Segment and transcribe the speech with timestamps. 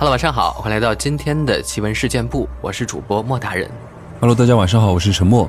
[0.00, 3.70] Hello，晚上好，欢迎来到今天的奇闻事件部，我是主播莫大人。
[4.18, 5.46] Hello，大家晚上好，我是陈默。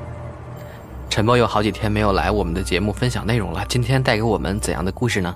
[1.08, 5.34] 陈默有好几天没有来我们的节目分享内容了，今天带给我们怎样的故事呢？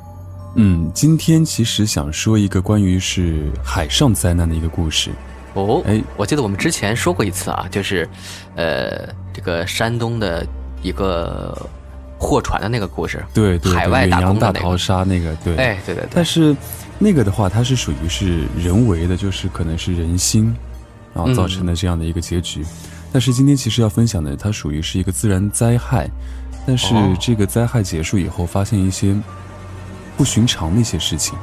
[0.57, 5.11] 嗯，今天其实想说一个关于是海上灾难的一个故事。
[5.55, 8.07] 哦，哎我记得我们之前说过一次啊，就是，
[8.55, 10.47] 呃，这个山东的
[10.83, 11.57] 一个
[12.19, 15.57] 货船的那个故事，对对，海外远洋大打工的那个，逃杀那个，对。
[15.57, 16.55] 哎，对对对但，是
[16.99, 20.55] 那个的话，它是属于是人为的，就是可能是人心，
[21.15, 22.65] 然后造成的这样的一个结局。
[23.13, 26.09] 但是今天其实要分享的，它属于是一个自然灾害，
[26.67, 29.15] 但是哦这个灾害结束以后，发现一些
[30.17, 31.39] 不寻常的一些事情。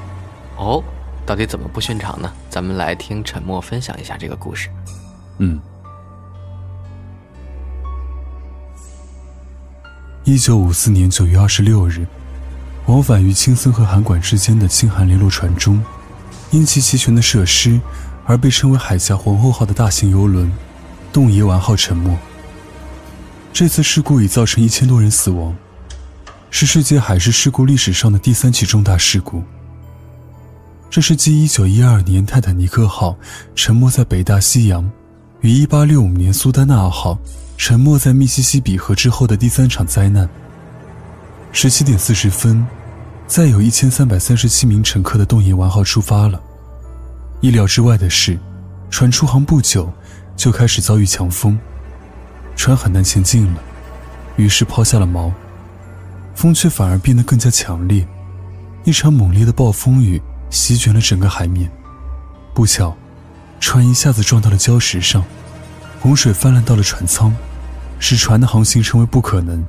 [0.58, 0.84] 哦，
[1.26, 2.32] 到底怎么不寻常呢？
[2.50, 4.70] 咱们来听沉默分享一下这个故事。
[5.38, 5.60] 嗯。
[10.26, 12.08] 一九五四年九月二十六日，
[12.88, 15.84] 往返于青森和函馆之间的青函联络船中，
[16.52, 17.80] 因其齐全的设施
[18.26, 20.52] 而被称为“海峡皇后号”的大型游轮
[21.14, 22.16] “洞爷丸号”沉没。
[23.54, 25.56] 这次事故已造成一千多人死亡，
[26.50, 29.44] 是世界海事事故历史上的第三起重大事故。
[30.90, 33.18] 这是继1912年泰坦尼克号
[33.56, 34.88] 沉没在北大西洋，
[35.42, 37.18] 与1865年苏丹纳号
[37.58, 40.30] 沉没在密西西比河之后的第三场灾难。
[41.54, 42.66] 17点40分，
[43.28, 46.42] 载有1337名乘客的洞爷丸号出发了。
[47.42, 48.40] 意料之外的是，
[48.90, 49.92] 船出航不久
[50.36, 51.58] 就开始遭遇强风，
[52.56, 53.62] 船很难前进了，
[54.36, 55.32] 于是抛下了锚，
[56.34, 58.06] 风却反而变得更加强烈，
[58.84, 60.22] 一场猛烈的暴风雨。
[60.50, 61.68] 席卷了整个海面，
[62.54, 62.96] 不巧，
[63.60, 65.24] 船一下子撞到了礁石上，
[66.00, 67.36] 洪水泛滥到了船舱，
[67.98, 69.66] 使船的航行成为不可能。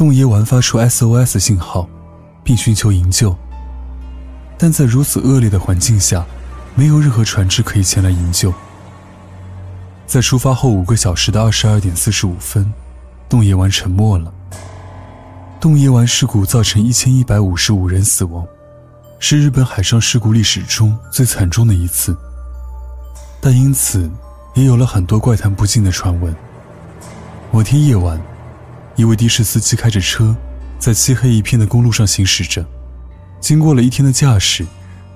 [0.00, 1.86] 洞爷丸发出 SOS 信号，
[2.42, 3.36] 并寻求营救，
[4.56, 6.24] 但在如此恶劣的环境下，
[6.74, 8.50] 没有任何船只可以前来营救。
[10.06, 12.72] 在出发后五个小时的二十二点四十五分，
[13.28, 14.32] 洞爷丸沉没了。
[15.60, 18.42] 洞爷丸事故造成一千一百五十五人死亡。
[19.18, 22.16] 是日本海上事故历史中最惨重的一次，
[23.38, 24.10] 但因此
[24.54, 26.34] 也有了很多怪谈不尽的传闻。
[27.50, 28.18] 某天夜晚，
[29.00, 30.36] 一位的士司机开着车，
[30.78, 32.62] 在漆黑一片的公路上行驶着。
[33.40, 34.66] 经过了一天的驾驶，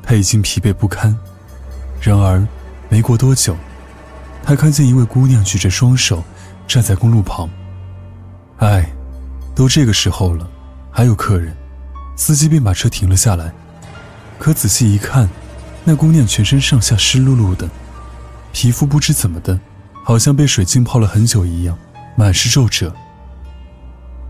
[0.02, 1.14] 他已经疲惫不堪。
[2.00, 2.42] 然而，
[2.88, 3.54] 没过多久，
[4.42, 6.24] 他看见一位姑娘举着双手
[6.66, 7.46] 站在公路旁。
[8.56, 8.90] 唉，
[9.54, 10.48] 都这个时候了，
[10.90, 11.54] 还有客人，
[12.16, 13.52] 司机便把车停了下来。
[14.38, 15.28] 可仔细一看，
[15.84, 17.68] 那姑娘全身上下湿漉漉的，
[18.50, 19.60] 皮肤不知怎么的，
[20.02, 21.78] 好像被水浸泡了很久一样，
[22.16, 22.90] 满是皱褶。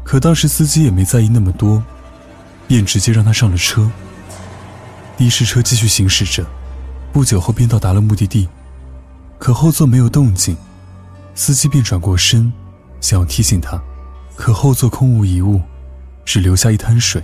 [0.04, 1.82] 可当时司机也没在意那么多，
[2.68, 3.90] 便直接让他上了车。
[5.16, 6.44] 的士车继续行驶着，
[7.12, 8.46] 不久后便到达了目的地。
[9.38, 10.56] 可后座没有动静，
[11.34, 12.52] 司机便转过身，
[13.00, 13.80] 想要提醒他，
[14.36, 15.60] 可后座空无一物，
[16.24, 17.22] 只留下一滩水。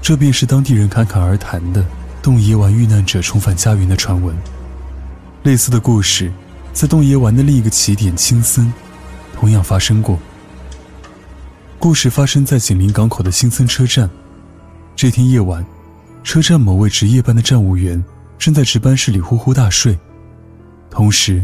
[0.00, 1.84] 这便是当地人侃侃而谈的
[2.22, 4.36] 洞爷丸遇难者重返家园的传闻。
[5.42, 6.32] 类似的故事，
[6.72, 8.72] 在洞爷丸的另一个起点青森，
[9.34, 10.18] 同样发生过。
[11.80, 14.10] 故事发生在紧邻港口的新森车站。
[14.96, 15.64] 这天夜晚，
[16.24, 18.02] 车站某位值夜班的站务员
[18.36, 19.96] 正在值班室里呼呼大睡，
[20.90, 21.40] 同时，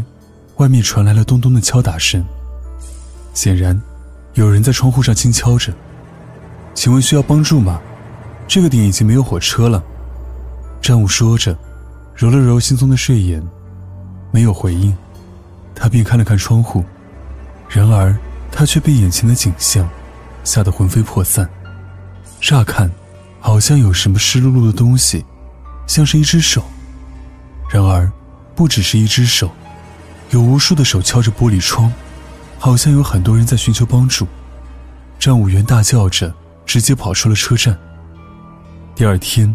[0.57, 2.25] 外面传来了咚咚的敲打声。
[3.33, 3.81] 显然，
[4.35, 5.73] 有人在窗户上轻敲着。
[6.75, 7.81] 请问需要帮助吗？
[8.49, 9.81] 这个点已经没有火车了，
[10.83, 11.57] 站务说着，
[12.13, 13.41] 揉了揉惺忪的睡眼，
[14.33, 14.93] 没有回应。
[15.77, 16.85] 他便看了看窗户，
[17.69, 18.17] 然而
[18.51, 19.89] 他却被眼前的景象
[20.45, 21.49] 吓得魂飞魄散。
[22.41, 22.91] 乍看，
[23.41, 25.25] 好像有什么湿漉漉的东西，
[25.87, 26.63] 像是一只手。
[27.71, 28.13] 然而，
[28.55, 29.51] 不只是一只手，
[30.31, 31.93] 有无数的手敲着玻璃窗，
[32.59, 34.27] 好像有很多人在寻求帮助。
[35.19, 36.33] 站务员大叫着，
[36.67, 37.77] 直接跑出了车站。
[38.95, 39.55] 第二天，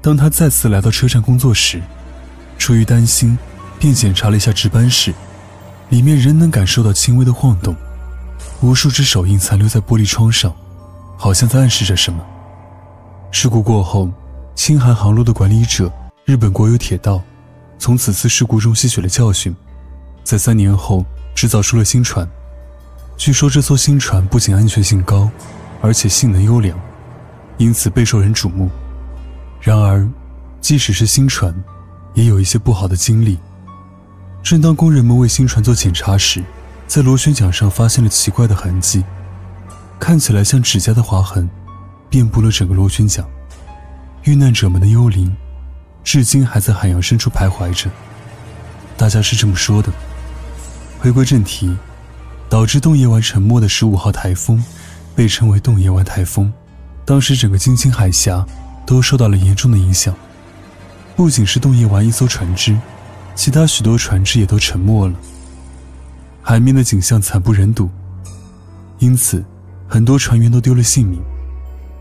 [0.00, 1.82] 当他再次来到车站工作时，
[2.56, 3.36] 出于担心，
[3.78, 5.12] 便检查了一下值班室，
[5.88, 7.74] 里面仍能感受到轻微的晃动，
[8.60, 10.52] 无数只手印残留在玻璃窗上，
[11.16, 12.24] 好像在暗示着什么。
[13.30, 14.10] 事故过后，
[14.56, 15.92] 青韩航路的管理者
[16.24, 17.22] 日本国有铁道，
[17.78, 19.54] 从此次事故中吸取了教训，
[20.24, 21.04] 在三年后
[21.36, 22.28] 制造出了新船。
[23.16, 25.30] 据说这艘新船不仅安全性高，
[25.80, 26.76] 而且性能优良，
[27.58, 28.68] 因此备受人瞩目。
[29.60, 30.08] 然而，
[30.60, 31.54] 即使是新船，
[32.14, 33.38] 也有一些不好的经历。
[34.42, 36.42] 正当工人们为新船做检查时，
[36.88, 39.04] 在螺旋桨上发现了奇怪的痕迹，
[40.00, 41.48] 看起来像指甲的划痕，
[42.08, 43.24] 遍布了整个螺旋桨。
[44.24, 45.36] 遇难者们的幽灵，
[46.02, 47.90] 至今还在海洋深处徘徊着。
[48.96, 49.92] 大家是这么说的。
[50.98, 51.76] 回归正题。
[52.50, 54.64] 导致洞爷湾沉没的十五号台风，
[55.14, 56.50] 被称为洞爷湾台风。
[57.04, 58.42] 当时整个京津海峡
[58.86, 60.14] 都受到了严重的影响，
[61.14, 62.74] 不仅是洞爷湾一艘船只，
[63.34, 65.14] 其他许多船只也都沉没了。
[66.48, 67.90] 海面的景象惨不忍睹，
[69.00, 69.44] 因此
[69.86, 71.20] 很多船员都丢了性命。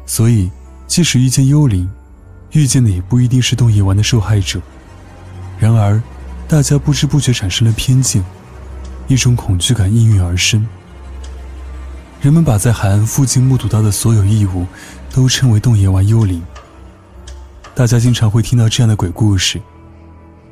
[0.06, 0.50] 所以，
[0.88, 1.86] 即使遇见幽灵，
[2.52, 4.62] 遇见的也不一定是洞野丸的受害者。
[5.60, 6.02] 然而，
[6.48, 8.24] 大家不知不觉产生了偏见。
[9.10, 10.66] 一种恐惧感应运而生，
[12.22, 14.66] 人们把在海岸附近目睹到的所有异物，
[15.14, 16.42] 都称为洞野丸幽灵。
[17.76, 19.62] 大家经常会听到这样的鬼故事，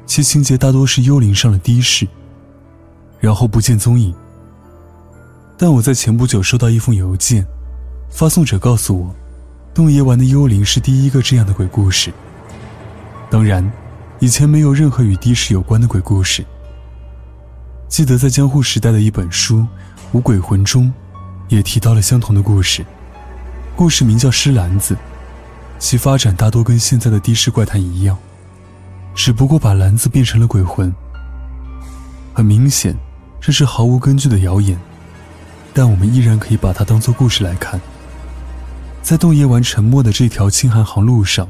[0.05, 2.05] 其情节大多是幽灵上了的士，
[3.25, 4.13] 然后不见踪影。
[5.57, 7.43] 但我在前不久收到一封邮件，
[8.11, 9.15] 发送者告诉我，
[9.73, 12.13] 洞爷湾的幽灵是第一个这样的鬼故事。
[13.31, 13.67] 当然，
[14.19, 16.45] 以前没有任何与的士有关的鬼故事。
[17.87, 19.57] 记得在江户时代的一本书
[20.11, 20.93] 《无鬼魂》中，
[21.47, 22.85] 也提到了相同的故事。
[23.75, 24.93] 故事名叫《诗篮子》，
[25.79, 28.15] 其发展大多跟现在的的士怪谈一样，
[29.15, 30.93] 只不过把篮子变成了鬼魂。
[32.35, 32.95] 很明显，
[33.45, 34.75] 这是毫无根据的谣言，
[35.71, 37.79] 但我们依然可以把它当做故事来看。
[39.03, 41.47] 在洞爷湾沉没的这条青韩航路上，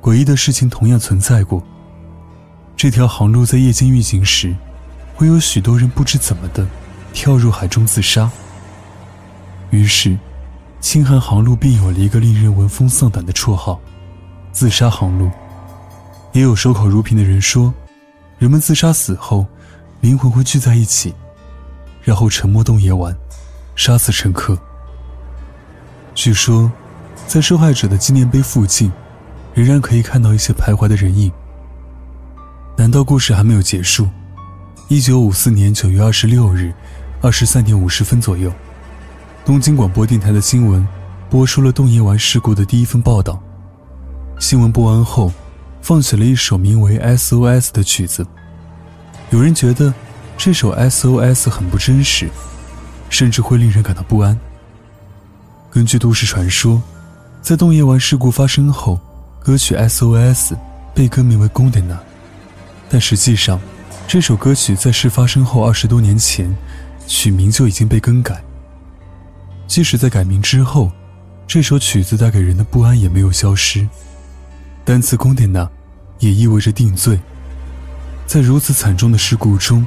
[0.00, 1.60] 诡异的事情同样存在过。
[2.76, 4.54] 这条航路在夜间运行时。
[5.16, 6.64] 会有许多人不知怎么的
[7.12, 8.30] 跳入海中自杀。
[9.70, 10.16] 于是，
[10.80, 13.80] 青韩航路便有了一个令人闻风丧胆的绰号——
[14.52, 15.28] 自杀航路。
[16.30, 17.74] 也有守口如瓶的人说，
[18.38, 19.44] 人们自杀死后，
[20.00, 21.12] 灵魂会聚在一起，
[22.02, 23.16] 然后沉没洞爷湾，
[23.76, 24.58] 杀死乘客。
[26.14, 26.70] 据说，
[27.26, 28.92] 在受害者的纪念碑附近，
[29.54, 31.30] 仍然可以看到一些徘徊的人影。
[32.76, 34.08] 难道故事还没有结束？
[34.88, 36.72] 一九五四年九月二十六日，
[37.20, 38.52] 二十三点五十分左右，
[39.44, 40.86] 东京广播电台的新闻
[41.30, 43.40] 播出了洞爷丸事故的第一份报道。
[44.38, 45.32] 新闻播完后，
[45.80, 48.26] 放起了一首名为《SOS》的曲子。
[49.30, 49.94] 有人觉得
[50.36, 52.28] 这首《SOS》很不真实，
[53.10, 54.38] 甚至会令人感到不安。
[55.70, 56.82] 根据都市传说，
[57.40, 59.00] 在洞爷湾事故发生后，
[59.40, 60.52] 歌曲《SOS》
[60.94, 61.94] 被更名为《Gondena》，
[62.88, 63.60] 但实际上。
[64.08, 66.54] 这首歌曲在事发生后二十多年前，
[67.06, 68.42] 曲名就已经被更改。
[69.66, 70.90] 即使在改名之后，
[71.46, 73.88] 这首曲子带给人的不安也没有消失。
[74.84, 75.68] 单词 c o n d e n
[76.18, 77.18] 也意味着定罪。
[78.26, 79.86] 在如此惨重的事故中，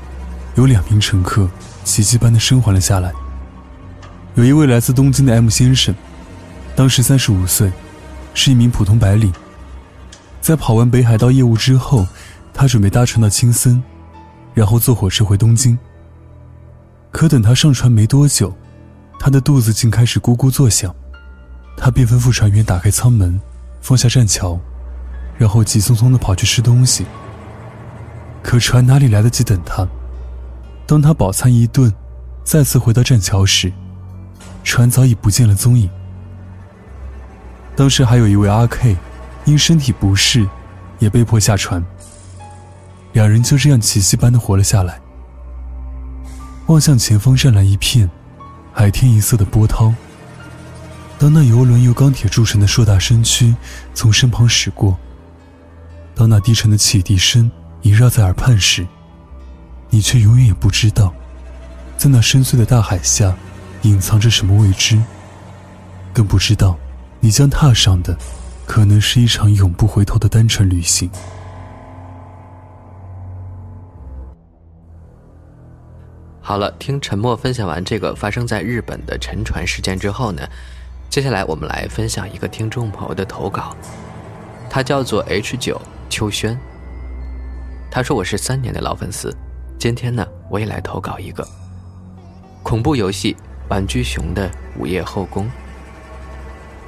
[0.56, 1.50] 有两名乘客
[1.84, 3.14] 奇迹般的生还了下来。
[4.36, 5.94] 有一位来自东京的 M 先生，
[6.76, 7.72] 当时三十五岁，
[8.34, 9.34] 是一名普通白领。
[10.42, 12.08] 在跑完北海道业务之后，
[12.54, 13.82] 他准备搭乘到青森。
[14.54, 15.78] 然后坐火车回东京。
[17.12, 18.56] 可等他上船没多久，
[19.20, 20.96] 他的肚子竟开始咕咕作响，
[21.76, 23.38] 他便吩咐船员打开舱门，
[23.82, 24.58] 放下栈桥，
[25.38, 27.06] 然后急匆匆地跑去吃东西。
[28.42, 29.86] 可船哪里来得及等他？
[30.88, 31.94] 当他饱餐一顿，
[32.44, 33.72] 再次回到栈桥时，
[34.64, 35.90] 船早已不见了踪影。
[37.76, 38.96] 当时还有一位阿 K，
[39.46, 40.48] 因身体不适，
[41.00, 41.84] 也被迫下船。
[43.14, 45.00] 两人就这样奇迹般的活了下来。
[46.68, 48.10] 望向前方，湛蓝一片，
[48.74, 49.94] 海天一色的波涛。
[51.18, 53.56] 当那游轮由钢铁铸成的硕大身躯
[53.94, 54.98] 从身旁驶过，
[56.14, 57.50] 当那低沉的汽笛声
[57.82, 58.86] 萦绕在耳畔时，
[59.96, 61.14] 你却永远也不知道，
[61.96, 63.34] 在那深邃的大海下，
[63.84, 65.02] 隐藏着什么未知。
[66.14, 66.78] 更不知道，
[67.22, 68.14] 你将踏上的，
[68.66, 71.10] 可能是一场永不回头的单程旅行。
[76.42, 80.46] 好了，听沉默分享完这个发生在日本的沉船事件之后呢，
[81.10, 83.74] 接下来我们来分享一个听众朋友的投稿，
[84.70, 86.60] 他叫做 H 九秋轩。
[87.90, 89.34] 他说我是三年的老粉丝，
[89.78, 91.48] 今天呢我也来投稿一个
[92.64, 93.34] 恐怖游戏
[93.70, 95.46] 《玩具熊的午夜后宫》。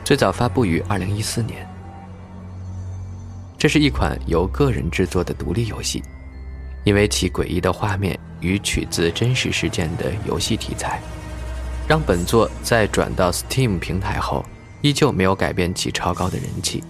[0.04, 1.68] 最早发布于二零一四年。
[3.58, 6.02] 这是一款由个人制作的独立游戏，
[6.84, 11.02] 因为其诡异的画面与取自真实事件的游戏题材，
[11.88, 14.46] 让本作在转到 Steam 平台后，
[14.82, 16.84] 依旧没有改变其超高的人气。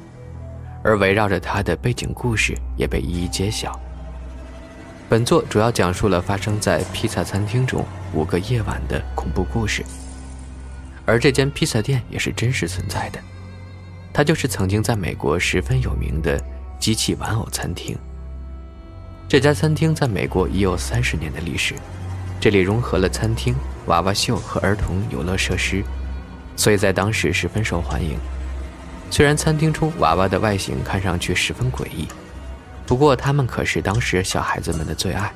[0.83, 3.77] 而围绕着它的背景故事也被一一揭晓。
[5.09, 9.81] 本作主要讲述了发生在披萨餐厅中五个夜晚的恐怖故事。
[11.05, 13.19] 而这间披萨店也是真实存在的，
[14.11, 16.37] 它就是曾经在美国十分有名的
[16.77, 17.97] 机器玩偶餐厅。
[19.29, 21.73] 这家餐厅在美国已有三十年的历史，
[22.37, 25.81] 这里融合了餐厅、娃娃秀和儿童游乐设施，
[26.57, 28.19] 所以在当时十分受欢迎。
[29.09, 32.05] 虽然餐厅中娃娃的外形看上去十分诡异，
[32.87, 35.31] 不过他们可是当时小孩子们的最爱。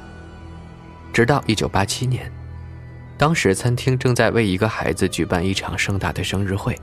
[1.14, 2.32] 直到一九八七年。
[3.18, 6.76] 当时餐厅正在为一个孩子举办一场盛大的生日会。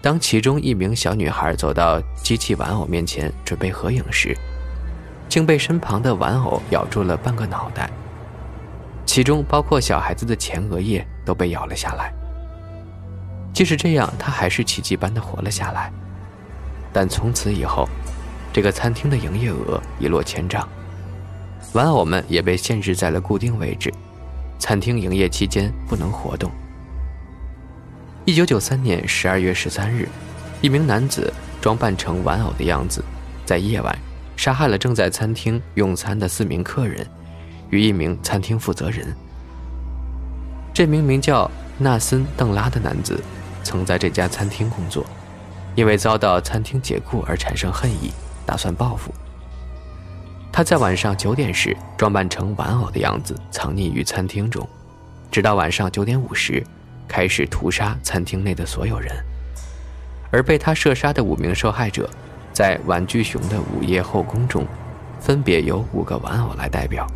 [0.00, 4.34] 当其中一名小女孩走到机器玩偶面前准备合影时，
[5.28, 7.90] 竟被身旁的玩偶咬住了半个脑袋，
[9.04, 12.10] 其中包括小孩子的前额叶都被咬了下来。
[13.52, 15.92] 即使这样，她还是奇迹般的活了下来。
[16.90, 17.86] 但从此以后，
[18.54, 20.68] 这个餐厅的营业额一落千丈，
[21.72, 23.92] 玩偶们也被限制在了固定位置。
[24.60, 26.48] 餐厅营业期间不能活动。
[28.24, 30.08] 一九九三年十二月十三日，
[30.62, 33.04] 一名男子装扮成玩偶的样子，
[33.44, 33.98] 在夜晚
[34.36, 37.04] 杀害了正在餐厅用餐的四名客人
[37.70, 39.12] 与一名餐厅负责人。
[40.72, 43.20] 这名名叫纳森·邓拉的男子，
[43.64, 45.04] 曾在这家餐厅工作，
[45.74, 48.12] 因为遭到餐厅解雇而产生恨意，
[48.46, 49.12] 打算报复。
[50.52, 54.68] 他在晚上九点时装扮成玩偶的样子，藏匿于餐厅中，
[55.30, 56.64] 直到晚上九点五十，
[57.08, 59.12] 开始屠杀餐厅内的所有人。
[60.30, 62.08] 而被他射杀的五名受害者，
[62.52, 64.64] 在玩具熊的午夜后宫中，
[65.20, 67.06] 分别由五个玩偶来代表。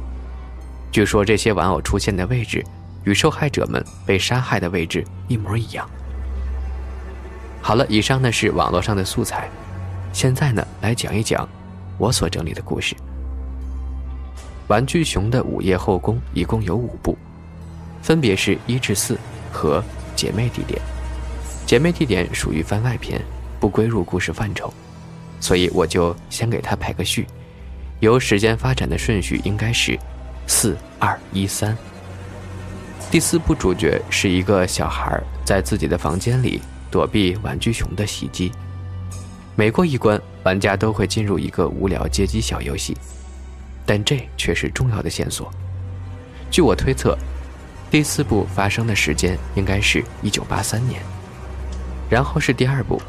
[0.90, 2.64] 据说这些玩偶出现的位置，
[3.04, 5.88] 与受害者们被杀害的位置一模一样。
[7.61, 9.49] 好了，以上呢是网络上的素材，
[10.18, 11.48] 现在呢来讲一讲
[11.96, 12.96] 我所整理的故事。
[14.66, 17.16] 玩具熊的午夜后宫一共有五部，
[18.02, 19.16] 分别是一至四
[19.52, 19.80] 和
[20.16, 20.82] 姐妹地点。
[21.64, 23.22] 姐妹地点属于番外篇，
[23.60, 24.75] 不归入故事范畴，
[25.38, 27.25] 所以我就先给它排个序。
[28.00, 29.96] 由时间发展的顺序应该是
[30.48, 31.78] 四二一三。
[33.08, 36.60] 第四部主角是一个小孩在自己的房间里
[36.90, 38.50] 躲避玩具熊的袭击。
[39.58, 42.96] 每过一关，玩家都会进入一个无聊街机小游戏。
[43.84, 45.52] 但这却是重要的线索。
[46.48, 47.18] 据我推测，
[47.90, 51.02] 第四部发生的时间应该是一九八三年。
[52.08, 53.02] 然后是第二部，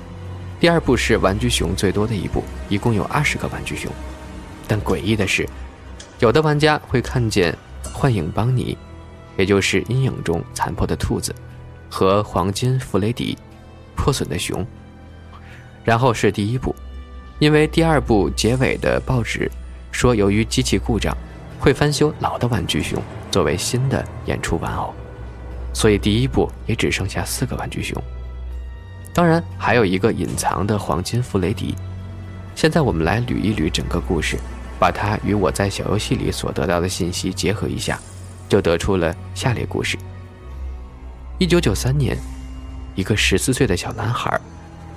[0.59, 3.91] 第二部是玩具熊最多的一部，一共有二十个玩具熊。
[4.67, 5.47] 但诡异的是，
[6.17, 7.55] 有的玩家会看见
[7.93, 8.75] 幻影邦尼，
[9.37, 11.31] 也就是阴影中残破的兔子，
[11.91, 13.37] 和黄金弗雷迪，
[13.95, 14.65] 破损的熊。
[15.83, 16.75] 然后是第一部，
[17.39, 19.49] 因为第二部结尾的报纸。
[19.91, 21.17] 说，由于机器故障，
[21.59, 24.93] 会翻修老的玩具熊作为新的演出玩偶，
[25.73, 27.99] 所以第一部也只剩下四个玩具熊。
[29.13, 31.75] 当然，还有一个隐藏的黄金弗雷迪。
[32.55, 34.37] 现在我们来捋一捋整个故事，
[34.77, 37.99] 把它与我在小游戏里所得到的信息结合一下，
[38.47, 39.97] 就得出了下列故事。
[41.39, 42.15] 一九九三年，
[42.95, 44.39] 一个十四岁的小男孩，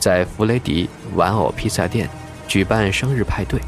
[0.02, 2.10] 在弗雷迪玩偶披萨店
[2.48, 3.60] 举办生日派对。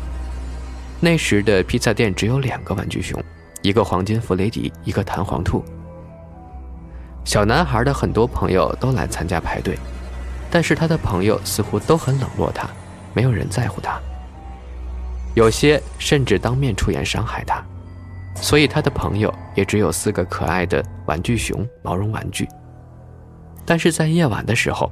[0.98, 3.22] 那时的披萨店只有两个玩具熊，
[3.62, 5.64] 一个黄金弗雷迪，一个弹簧兔。
[7.24, 9.78] 小男孩的很多朋友都来参加派对，
[10.50, 12.68] 但是他的朋友似乎都很冷落他，
[13.12, 13.96] 没有人在乎他。
[15.36, 17.64] 有些甚至当面出言伤害他，
[18.34, 22.48] 所以他的朋友也只有四个可爱的玩具熊毛绒玩具。
[23.64, 24.90] 但是在夜晚的时候，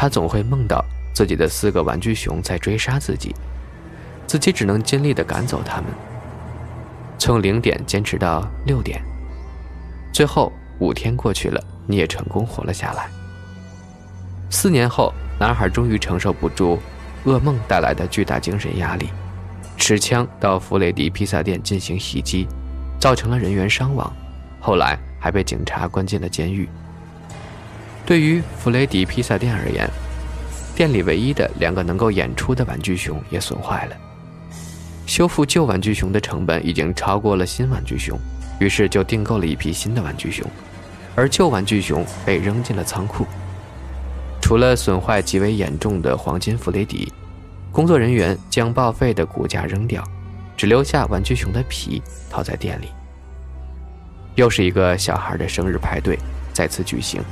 [0.00, 3.34] 他总会梦到自己的四个玩具熊在追杀自己。
[4.28, 5.86] 自己只能尽力地赶走他们，
[7.18, 9.02] 从零点坚持到六点，
[10.12, 13.08] 最后五天过去了，你也成功活了下来。
[14.50, 16.78] 四年后，男孩终于承受不住
[17.24, 19.08] 噩梦带来的巨大精神压力，
[19.76, 22.46] 持枪到弗雷迪披萨店进行袭击，
[23.00, 24.14] 造成了人员伤亡，
[24.60, 26.68] 后来还被警察关进了监狱。
[28.08, 29.86] 对于弗雷迪披萨店而言，
[30.74, 33.96] 店里唯一的两个能够演出的玩具熊也损坏了。
[35.04, 38.18] 修复旧玩具熊的成本已经超过了新玩具熊，
[38.60, 40.46] 于是就订购了一批新的玩具熊，
[41.14, 43.26] 而旧玩具熊被扔进了仓库。
[44.40, 47.12] 除了损坏极为严重的黄金弗雷迪，
[47.70, 50.02] 工作人员将报废的骨架扔掉，
[50.56, 52.88] 只留下玩具熊的皮套在店里。
[54.34, 56.18] 又是一个小孩的生日派对
[56.54, 57.22] 再次举行，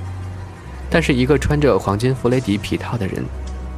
[0.89, 3.25] 但是一个穿着黄金弗雷迪皮套的人，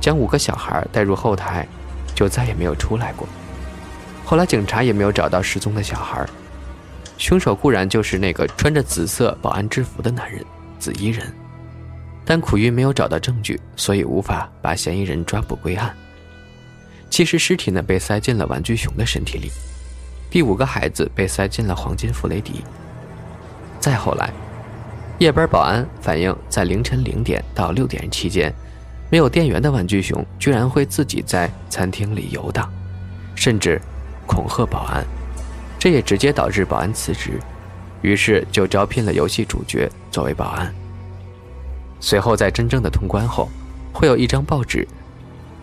[0.00, 1.66] 将五个小孩带入后台，
[2.14, 3.26] 就再也没有出来过。
[4.24, 6.24] 后来警察也没有找到失踪的小孩，
[7.16, 10.44] 凶手固然就是那个穿着紫色保安制服的男人
[10.78, 11.32] 紫衣人，
[12.24, 15.94] 但苦于没有找到证据，所以无法把嫌疑人抓捕归案。
[17.08, 19.50] 其实尸体呢被塞进了玩具熊的身体里，
[20.30, 22.62] 第五个孩子被塞进了黄金弗雷迪。
[23.80, 24.30] 再后来，
[25.18, 28.54] 夜班保安反映，在凌晨零点到六点期间，
[29.10, 32.72] 没有电源的玩具熊居然会自己在餐厅里游荡，
[33.34, 33.80] 甚至
[34.28, 35.04] 恐吓保安，
[35.76, 37.32] 这也直接导致保安辞职，
[38.00, 40.72] 于是就招聘了游戏主角作为保安。
[41.98, 43.48] 随后在真正的通关后，
[43.92, 44.86] 会有一张报纸，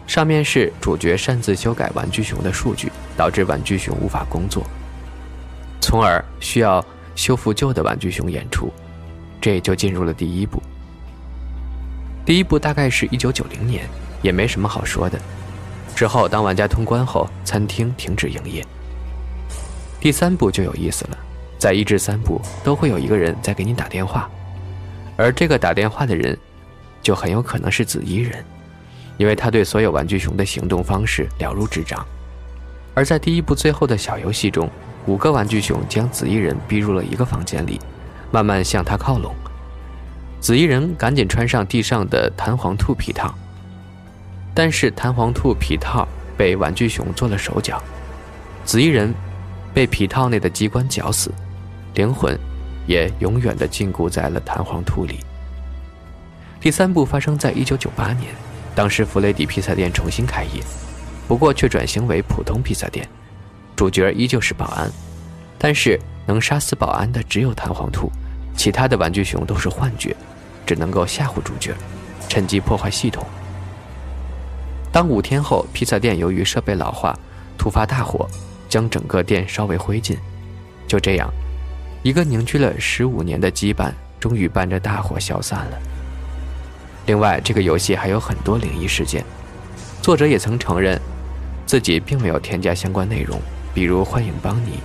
[0.05, 4.65] 上面是主角擅自修改玩具熊的数据，导致玩具熊无法工作，
[5.79, 6.83] 从而需要。
[7.15, 8.69] 修复旧的玩具熊演出，
[9.45, 10.59] 这就进入了第一步。
[12.25, 13.87] 第一步大概是一九九零年，
[14.23, 15.19] 也没什么好说的。
[15.95, 18.65] 之后，当玩家通关后，餐厅停止营业。
[19.99, 21.17] 第三步就有意思了，
[21.59, 24.27] 在一至三步都会有一个人在给你打电话，
[25.15, 26.35] 而这个打电话的人，
[27.03, 28.43] 就很有可能是紫衣人，
[29.15, 32.03] 因为他对所有玩具熊的行动方式了如指掌。
[32.95, 34.67] 而在第一部最后的小游戏中。
[35.07, 37.79] 五个玩具熊将紫衣人逼入了一个房间里，
[38.35, 39.33] 慢慢向他靠拢。
[40.41, 43.33] 紫衣人赶紧穿上地上的弹簧兔皮套，
[44.53, 47.81] 但是弹簧兔皮套被玩具熊做了手脚，
[48.65, 49.15] 紫衣人
[49.73, 51.31] 被皮套内的机关绞死，
[51.93, 52.37] 灵魂
[52.85, 55.19] 也永远的禁锢在了弹簧兔里。
[56.59, 58.35] 第三部发生在一九九八年，
[58.75, 60.61] 当时弗雷迪披萨店重新开业，
[61.25, 63.07] 不过却转型为普通披萨店。
[63.77, 64.91] 主角依旧是保安，
[65.57, 68.11] 但是能杀死保安的只有弹簧兔，
[68.55, 70.15] 其他的玩具熊都是幻觉，
[70.65, 71.73] 只能够吓唬主角，
[72.27, 73.25] 趁机破坏系统。
[74.91, 77.17] 当五天后，披萨店由于设备老化，
[77.57, 78.27] 突发大火，
[78.69, 80.17] 将整个店烧为灰烬。
[80.87, 81.29] 就这样，
[82.01, 85.77] 一个凝聚了十五年的羁绊，终于伴着大火消散了。
[87.07, 89.23] 另外，这个游戏还有很多灵异事件，
[90.01, 90.99] 作者也曾承认，
[91.65, 93.39] 自己并没有添加相关内容。
[93.73, 94.79] 比如幻影邦尼，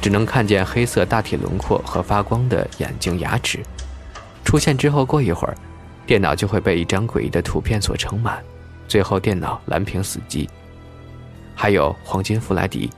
[0.00, 3.60] 只能看见黑色大体轮廓和发光的眼睛、牙齿
[4.44, 5.54] 出现之后，过一会儿，
[6.06, 8.42] 电脑就会被一张诡异的图片所盛满，
[8.86, 10.48] 最后电脑蓝屏死机。
[11.54, 12.88] 还有黄金弗莱迪，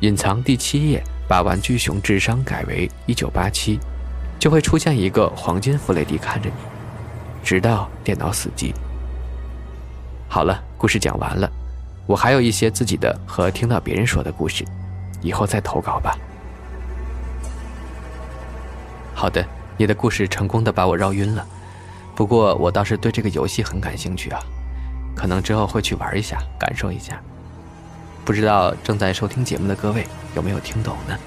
[0.00, 3.78] 隐藏第七页，把玩具熊智商改为一九八七，
[4.38, 6.54] 就会出现一个黄金弗雷迪看着你，
[7.42, 8.72] 直到电脑死机。
[10.28, 11.50] 好了，故事讲完了。
[12.06, 14.64] 我还有一些自己的和听到别人说的故事，
[15.20, 16.16] 以后再投稿吧。
[19.18, 19.44] 好的，
[19.76, 21.44] 你的故事成功的把我绕晕了，
[22.14, 24.38] 不过我倒是对这个游戏很感兴趣啊，
[25.12, 27.20] 可能之后会去玩一下，感受一下。
[28.24, 31.18] 不知道正在收听节目的各位有没有听懂呢？